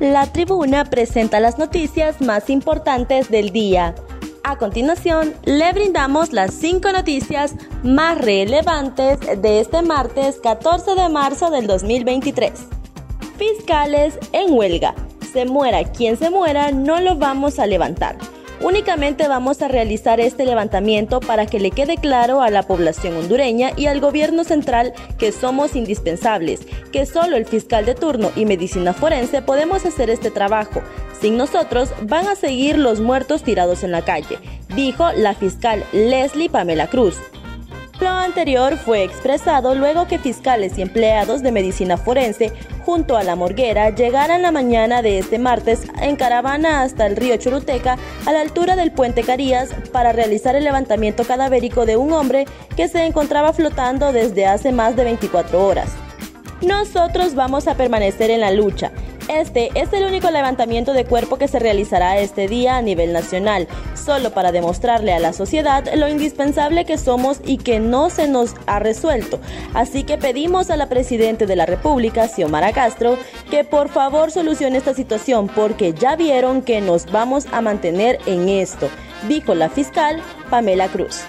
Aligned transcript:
La 0.00 0.24
tribuna 0.24 0.86
presenta 0.86 1.40
las 1.40 1.58
noticias 1.58 2.22
más 2.22 2.48
importantes 2.48 3.28
del 3.28 3.50
día. 3.50 3.94
A 4.42 4.56
continuación, 4.56 5.34
le 5.44 5.70
brindamos 5.74 6.32
las 6.32 6.54
cinco 6.54 6.90
noticias 6.90 7.54
más 7.82 8.16
relevantes 8.16 9.18
de 9.20 9.60
este 9.60 9.82
martes 9.82 10.40
14 10.42 10.94
de 10.94 11.10
marzo 11.10 11.50
del 11.50 11.66
2023. 11.66 12.50
Fiscales 13.36 14.18
en 14.32 14.54
huelga. 14.54 14.94
Se 15.34 15.44
muera 15.44 15.84
quien 15.84 16.16
se 16.16 16.30
muera, 16.30 16.72
no 16.72 16.98
lo 17.02 17.16
vamos 17.16 17.58
a 17.58 17.66
levantar. 17.66 18.16
Únicamente 18.62 19.26
vamos 19.26 19.62
a 19.62 19.68
realizar 19.68 20.20
este 20.20 20.44
levantamiento 20.44 21.20
para 21.20 21.46
que 21.46 21.58
le 21.58 21.70
quede 21.70 21.96
claro 21.96 22.42
a 22.42 22.50
la 22.50 22.62
población 22.64 23.16
hondureña 23.16 23.70
y 23.74 23.86
al 23.86 24.00
gobierno 24.00 24.44
central 24.44 24.92
que 25.18 25.32
somos 25.32 25.76
indispensables, 25.76 26.60
que 26.92 27.06
solo 27.06 27.36
el 27.36 27.46
fiscal 27.46 27.86
de 27.86 27.94
turno 27.94 28.30
y 28.36 28.44
medicina 28.44 28.92
forense 28.92 29.40
podemos 29.40 29.86
hacer 29.86 30.10
este 30.10 30.30
trabajo. 30.30 30.82
Sin 31.22 31.38
nosotros 31.38 31.88
van 32.02 32.28
a 32.28 32.34
seguir 32.34 32.76
los 32.76 33.00
muertos 33.00 33.42
tirados 33.42 33.82
en 33.82 33.92
la 33.92 34.02
calle, 34.02 34.38
dijo 34.74 35.10
la 35.12 35.32
fiscal 35.32 35.82
Leslie 35.92 36.50
Pamela 36.50 36.86
Cruz. 36.86 37.16
Lo 38.00 38.08
anterior 38.08 38.78
fue 38.78 39.04
expresado 39.04 39.74
luego 39.74 40.06
que 40.06 40.18
fiscales 40.18 40.78
y 40.78 40.82
empleados 40.82 41.42
de 41.42 41.52
medicina 41.52 41.98
forense 41.98 42.50
junto 42.86 43.18
a 43.18 43.22
la 43.22 43.36
morguera 43.36 43.90
llegaran 43.90 44.40
la 44.40 44.50
mañana 44.50 45.02
de 45.02 45.18
este 45.18 45.38
martes 45.38 45.82
en 46.00 46.16
caravana 46.16 46.80
hasta 46.80 47.06
el 47.06 47.16
río 47.16 47.36
Choruteca 47.36 47.98
a 48.24 48.32
la 48.32 48.40
altura 48.40 48.74
del 48.74 48.90
puente 48.90 49.22
Carías 49.22 49.68
para 49.92 50.12
realizar 50.12 50.56
el 50.56 50.64
levantamiento 50.64 51.24
cadavérico 51.24 51.84
de 51.84 51.98
un 51.98 52.12
hombre 52.14 52.46
que 52.74 52.88
se 52.88 53.04
encontraba 53.04 53.52
flotando 53.52 54.12
desde 54.12 54.46
hace 54.46 54.72
más 54.72 54.96
de 54.96 55.04
24 55.04 55.62
horas. 55.62 55.92
Nosotros 56.62 57.34
vamos 57.34 57.68
a 57.68 57.74
permanecer 57.74 58.30
en 58.30 58.40
la 58.40 58.50
lucha 58.50 58.92
este 59.30 59.70
es 59.76 59.92
el 59.92 60.04
único 60.04 60.28
levantamiento 60.32 60.92
de 60.92 61.04
cuerpo 61.04 61.38
que 61.38 61.46
se 61.46 61.60
realizará 61.60 62.18
este 62.18 62.48
día 62.48 62.76
a 62.76 62.82
nivel 62.82 63.12
nacional, 63.12 63.68
solo 64.00 64.30
para 64.30 64.52
demostrarle 64.52 65.12
a 65.12 65.20
la 65.20 65.32
sociedad 65.32 65.84
lo 65.94 66.08
indispensable 66.08 66.84
que 66.84 66.98
somos 66.98 67.40
y 67.44 67.58
que 67.58 67.80
no 67.80 68.10
se 68.10 68.28
nos 68.28 68.54
ha 68.66 68.78
resuelto. 68.78 69.40
Así 69.74 70.04
que 70.04 70.18
pedimos 70.18 70.70
a 70.70 70.76
la 70.76 70.88
Presidenta 70.88 71.46
de 71.46 71.56
la 71.56 71.66
República, 71.66 72.28
Xiomara 72.28 72.72
Castro, 72.72 73.18
que 73.50 73.64
por 73.64 73.88
favor 73.88 74.30
solucione 74.30 74.78
esta 74.78 74.94
situación 74.94 75.48
porque 75.48 75.92
ya 75.92 76.16
vieron 76.16 76.62
que 76.62 76.80
nos 76.80 77.10
vamos 77.10 77.46
a 77.52 77.60
mantener 77.60 78.18
en 78.26 78.48
esto, 78.48 78.88
dijo 79.28 79.54
la 79.54 79.68
fiscal 79.68 80.22
Pamela 80.50 80.88
Cruz. 80.88 81.22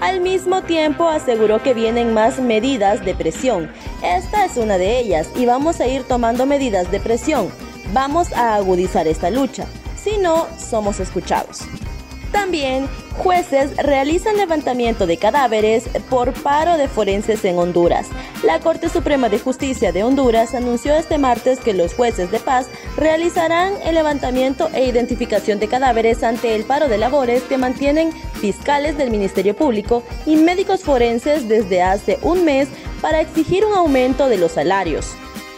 Al 0.00 0.20
mismo 0.20 0.62
tiempo 0.62 1.08
aseguró 1.08 1.62
que 1.62 1.72
vienen 1.72 2.12
más 2.12 2.38
medidas 2.38 3.04
de 3.04 3.14
presión. 3.14 3.70
Esta 4.02 4.44
es 4.44 4.56
una 4.56 4.76
de 4.76 4.98
ellas 4.98 5.28
y 5.36 5.46
vamos 5.46 5.80
a 5.80 5.86
ir 5.86 6.02
tomando 6.04 6.46
medidas 6.46 6.90
de 6.90 7.00
presión. 7.00 7.48
Vamos 7.92 8.32
a 8.32 8.54
agudizar 8.56 9.06
esta 9.06 9.30
lucha. 9.30 9.66
Si 9.96 10.18
no, 10.18 10.46
somos 10.58 11.00
escuchados. 11.00 11.60
También, 12.34 12.88
jueces 13.16 13.76
realizan 13.76 14.36
levantamiento 14.36 15.06
de 15.06 15.18
cadáveres 15.18 15.88
por 16.10 16.32
paro 16.34 16.76
de 16.76 16.88
forenses 16.88 17.44
en 17.44 17.56
Honduras. 17.60 18.08
La 18.42 18.58
Corte 18.58 18.88
Suprema 18.88 19.28
de 19.28 19.38
Justicia 19.38 19.92
de 19.92 20.02
Honduras 20.02 20.52
anunció 20.52 20.96
este 20.96 21.16
martes 21.16 21.60
que 21.60 21.72
los 21.72 21.94
jueces 21.94 22.32
de 22.32 22.40
paz 22.40 22.66
realizarán 22.96 23.74
el 23.84 23.94
levantamiento 23.94 24.68
e 24.74 24.84
identificación 24.84 25.60
de 25.60 25.68
cadáveres 25.68 26.24
ante 26.24 26.56
el 26.56 26.64
paro 26.64 26.88
de 26.88 26.98
labores 26.98 27.44
que 27.44 27.56
mantienen 27.56 28.10
fiscales 28.40 28.98
del 28.98 29.12
Ministerio 29.12 29.54
Público 29.54 30.02
y 30.26 30.34
médicos 30.34 30.82
forenses 30.82 31.48
desde 31.48 31.82
hace 31.82 32.18
un 32.20 32.44
mes 32.44 32.68
para 33.00 33.20
exigir 33.20 33.64
un 33.64 33.74
aumento 33.74 34.28
de 34.28 34.38
los 34.38 34.52
salarios. 34.52 35.14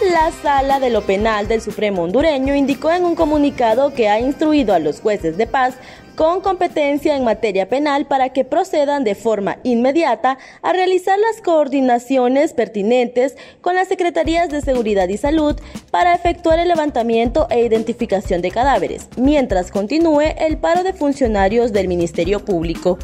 La 0.00 0.30
Sala 0.30 0.78
de 0.78 0.90
lo 0.90 1.02
Penal 1.02 1.48
del 1.48 1.60
Supremo 1.60 2.02
hondureño 2.02 2.54
indicó 2.54 2.92
en 2.92 3.04
un 3.04 3.16
comunicado 3.16 3.92
que 3.92 4.08
ha 4.08 4.20
instruido 4.20 4.72
a 4.72 4.78
los 4.78 5.00
jueces 5.00 5.36
de 5.36 5.48
paz 5.48 5.74
con 6.14 6.40
competencia 6.40 7.16
en 7.16 7.24
materia 7.24 7.68
penal 7.68 8.06
para 8.06 8.28
que 8.28 8.44
procedan 8.44 9.02
de 9.02 9.16
forma 9.16 9.58
inmediata 9.64 10.38
a 10.62 10.72
realizar 10.72 11.18
las 11.18 11.42
coordinaciones 11.42 12.52
pertinentes 12.52 13.36
con 13.60 13.74
las 13.74 13.88
Secretarías 13.88 14.50
de 14.50 14.60
Seguridad 14.60 15.08
y 15.08 15.16
Salud 15.16 15.56
para 15.90 16.14
efectuar 16.14 16.60
el 16.60 16.68
levantamiento 16.68 17.48
e 17.50 17.64
identificación 17.64 18.40
de 18.40 18.52
cadáveres, 18.52 19.08
mientras 19.16 19.72
continúe 19.72 20.32
el 20.38 20.58
paro 20.58 20.84
de 20.84 20.92
funcionarios 20.92 21.72
del 21.72 21.88
Ministerio 21.88 22.44
Público. 22.44 22.98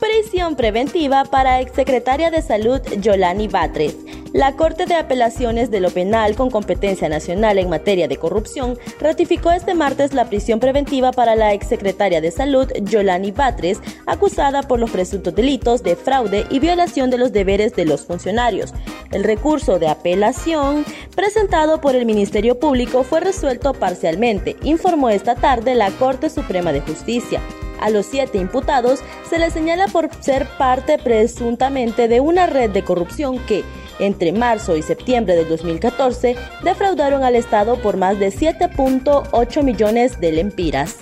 Prisión 0.00 0.56
preventiva 0.56 1.24
para 1.24 1.60
exsecretaria 1.60 2.32
de 2.32 2.42
Salud 2.42 2.80
Yolani 3.00 3.46
Batres. 3.46 3.94
La 4.32 4.54
Corte 4.54 4.86
de 4.86 4.94
Apelaciones 4.94 5.72
de 5.72 5.80
lo 5.80 5.90
Penal 5.90 6.36
con 6.36 6.52
competencia 6.52 7.08
nacional 7.08 7.58
en 7.58 7.68
materia 7.68 8.06
de 8.06 8.16
corrupción 8.16 8.78
ratificó 9.00 9.50
este 9.50 9.74
martes 9.74 10.14
la 10.14 10.26
prisión 10.28 10.60
preventiva 10.60 11.10
para 11.10 11.34
la 11.34 11.52
exsecretaria 11.52 12.20
de 12.20 12.30
Salud 12.30 12.70
Yolani 12.82 13.32
Batres, 13.32 13.80
acusada 14.06 14.62
por 14.62 14.78
los 14.78 14.92
presuntos 14.92 15.34
delitos 15.34 15.82
de 15.82 15.96
fraude 15.96 16.46
y 16.48 16.60
violación 16.60 17.10
de 17.10 17.18
los 17.18 17.32
deberes 17.32 17.74
de 17.74 17.84
los 17.86 18.06
funcionarios. 18.06 18.72
El 19.10 19.24
recurso 19.24 19.80
de 19.80 19.88
apelación 19.88 20.84
presentado 21.16 21.80
por 21.80 21.96
el 21.96 22.06
Ministerio 22.06 22.60
Público 22.60 23.02
fue 23.02 23.18
resuelto 23.18 23.74
parcialmente, 23.74 24.56
informó 24.62 25.10
esta 25.10 25.34
tarde 25.34 25.74
la 25.74 25.90
Corte 25.90 26.30
Suprema 26.30 26.72
de 26.72 26.82
Justicia. 26.82 27.40
A 27.80 27.90
los 27.90 28.06
siete 28.06 28.38
imputados 28.38 29.00
se 29.28 29.38
les 29.38 29.54
señala 29.54 29.88
por 29.88 30.10
ser 30.22 30.46
parte 30.58 30.98
presuntamente 30.98 32.08
de 32.08 32.20
una 32.20 32.46
red 32.46 32.70
de 32.70 32.84
corrupción 32.84 33.38
que, 33.46 33.64
entre 34.00 34.32
marzo 34.32 34.76
y 34.76 34.82
septiembre 34.82 35.36
del 35.36 35.48
2014 35.48 36.36
defraudaron 36.62 37.22
al 37.22 37.36
Estado 37.36 37.80
por 37.80 37.96
más 37.96 38.18
de 38.18 38.28
7.8 38.28 39.62
millones 39.62 40.20
de 40.20 40.32
lempiras. 40.32 40.96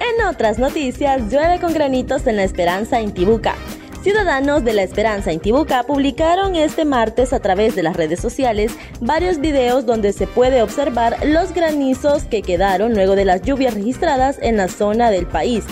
En 0.00 0.26
otras 0.26 0.58
noticias, 0.58 1.30
llueve 1.30 1.60
con 1.60 1.72
granitos 1.72 2.26
en 2.26 2.36
la 2.36 2.44
Esperanza 2.44 3.00
Intibuca. 3.00 3.54
Ciudadanos 4.02 4.64
de 4.64 4.72
la 4.72 4.82
Esperanza 4.82 5.32
Intibuca 5.32 5.84
publicaron 5.84 6.56
este 6.56 6.84
martes 6.84 7.32
a 7.32 7.38
través 7.38 7.76
de 7.76 7.84
las 7.84 7.96
redes 7.96 8.18
sociales 8.18 8.72
varios 9.00 9.38
videos 9.38 9.86
donde 9.86 10.12
se 10.12 10.26
puede 10.26 10.60
observar 10.60 11.16
los 11.24 11.54
granizos 11.54 12.24
que 12.24 12.42
quedaron 12.42 12.94
luego 12.94 13.14
de 13.14 13.24
las 13.24 13.42
lluvias 13.42 13.74
registradas 13.74 14.38
en 14.42 14.56
la 14.56 14.66
zona 14.66 15.12
del 15.12 15.26
país 15.26 15.64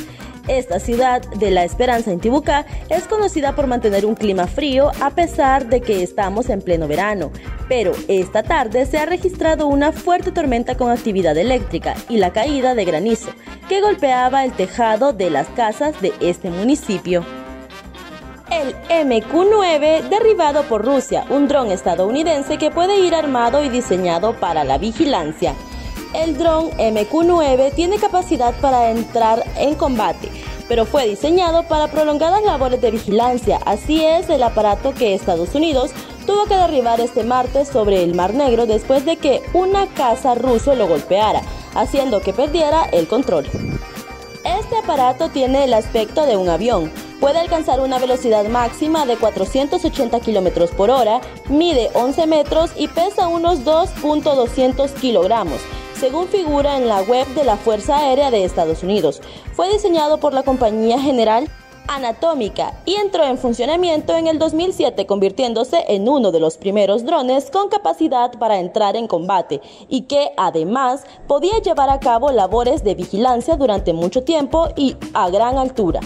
esta 0.59 0.81
ciudad 0.81 1.22
de 1.22 1.50
la 1.50 1.65
Esperanza 1.65 2.11
en 2.11 2.21
Tibucá 2.21 2.66
es 2.88 3.05
conocida 3.06 3.55
por 3.55 3.66
mantener 3.66 4.05
un 4.05 4.15
clima 4.15 4.47
frío 4.47 4.91
a 5.00 5.11
pesar 5.11 5.69
de 5.69 5.81
que 5.81 6.03
estamos 6.03 6.49
en 6.49 6.61
pleno 6.61 6.88
verano, 6.88 7.31
pero 7.69 7.93
esta 8.09 8.43
tarde 8.43 8.87
se 8.87 8.99
ha 8.99 9.06
registrado 9.06 9.69
una 9.69 9.93
fuerte 9.93 10.33
tormenta 10.33 10.77
con 10.77 10.91
actividad 10.91 11.37
eléctrica 11.37 11.94
y 12.09 12.19
la 12.19 12.33
caída 12.33 12.75
de 12.75 12.84
granizo 12.84 13.31
que 13.69 13.81
golpeaba 13.81 14.44
el 14.44 14.53
tejado 14.53 15.12
de 15.12 15.31
las 15.31 15.49
casas 15.49 16.00
de 16.00 16.12
este 16.21 16.50
municipio. 16.50 17.25
El 18.50 18.75
MQ-9 19.06 20.09
derribado 20.09 20.65
por 20.65 20.84
Rusia, 20.84 21.25
un 21.31 21.47
dron 21.47 21.71
estadounidense 21.71 22.59
que 22.59 22.72
puede 22.72 22.99
ir 22.99 23.15
armado 23.15 23.63
y 23.63 23.69
diseñado 23.69 24.34
para 24.41 24.65
la 24.65 24.77
vigilancia. 24.77 25.54
El 26.12 26.36
dron 26.36 26.71
MQ-9 26.72 27.72
tiene 27.72 27.98
capacidad 27.98 28.53
para 28.60 28.91
entrar 28.91 29.45
en 29.57 29.77
combate, 29.77 30.28
pero 30.66 30.84
fue 30.84 31.07
diseñado 31.07 31.62
para 31.62 31.86
prolongadas 31.86 32.42
labores 32.42 32.80
de 32.80 32.91
vigilancia. 32.91 33.60
Así 33.65 34.04
es 34.04 34.28
el 34.28 34.42
aparato 34.42 34.92
que 34.92 35.15
Estados 35.15 35.54
Unidos 35.54 35.92
tuvo 36.27 36.47
que 36.47 36.57
derribar 36.57 37.01
este 37.01 37.22
martes 37.22 37.68
sobre 37.68 38.03
el 38.03 38.16
Mar 38.16 38.34
Negro 38.34 38.66
después 38.66 39.04
de 39.04 39.18
que 39.18 39.41
una 39.53 39.86
caza 39.86 40.34
ruso 40.34 40.74
lo 40.74 40.89
golpeara, 40.89 41.42
haciendo 41.77 42.21
que 42.21 42.33
perdiera 42.33 42.86
el 42.86 43.06
control. 43.06 43.47
Este 44.45 44.77
aparato 44.83 45.28
tiene 45.28 45.63
el 45.63 45.74
aspecto 45.74 46.27
de 46.27 46.36
un 46.36 46.48
avión. 46.48 46.91
Puede 47.21 47.39
alcanzar 47.39 47.80
una 47.80 48.01
velocidad 48.01 48.48
máxima 48.48 49.06
de 49.06 49.16
480 49.16 50.18
km 50.21 50.71
por 50.71 50.91
hora, 50.91 51.21
mide 51.48 51.91
11 51.95 52.27
metros 52.27 52.71
y 52.77 52.89
pesa 52.89 53.28
unos 53.28 53.65
2.200 53.65 54.92
kilogramos 54.95 55.60
según 56.01 56.29
figura 56.29 56.79
en 56.79 56.89
la 56.89 57.03
web 57.03 57.27
de 57.35 57.45
la 57.45 57.59
Fuerza 57.59 57.99
Aérea 57.99 58.31
de 58.31 58.43
Estados 58.43 58.83
Unidos. 58.83 59.21
Fue 59.53 59.71
diseñado 59.71 60.19
por 60.19 60.33
la 60.33 60.43
compañía 60.43 60.99
General 60.99 61.47
anatómica 61.89 62.73
y 62.87 62.95
entró 62.95 63.25
en 63.25 63.37
funcionamiento 63.37 64.17
en 64.17 64.27
el 64.27 64.39
2007 64.39 65.05
convirtiéndose 65.05 65.85
en 65.89 66.09
uno 66.09 66.33
de 66.33 66.41
los 66.41 66.57
primeros 66.57 67.05
drones 67.05 67.51
con 67.51 67.69
capacidad 67.69 68.33
para 68.39 68.61
entrar 68.61 68.97
en 68.97 69.09
combate 69.09 69.61
y 69.89 70.03
que 70.03 70.31
además 70.39 71.05
podía 71.27 71.59
llevar 71.59 71.91
a 71.91 72.01
cabo 72.01 72.31
labores 72.31 72.83
de 72.83 72.95
vigilancia 72.95 73.57
durante 73.57 73.93
mucho 73.93 74.23
tiempo 74.23 74.69
y 74.77 74.97
a 75.13 75.29
gran 75.29 75.59
altura. 75.59 76.01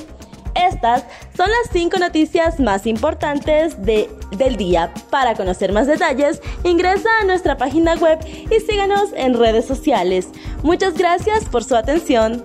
Estas 0.69 1.05
son 1.37 1.49
las 1.50 1.70
cinco 1.72 1.99
noticias 1.99 2.58
más 2.58 2.87
importantes 2.87 3.82
de, 3.82 4.08
del 4.37 4.56
día. 4.56 4.93
Para 5.11 5.34
conocer 5.34 5.72
más 5.72 5.87
detalles, 5.87 6.40
ingresa 6.62 7.08
a 7.20 7.25
nuestra 7.25 7.56
página 7.56 7.94
web 7.96 8.19
y 8.50 8.61
síganos 8.61 9.11
en 9.14 9.34
redes 9.34 9.66
sociales. 9.66 10.28
Muchas 10.62 10.94
gracias 10.94 11.44
por 11.46 11.64
su 11.64 11.76
atención. 11.76 12.43